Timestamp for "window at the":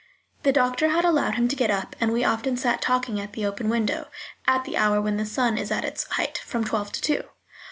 3.69-4.75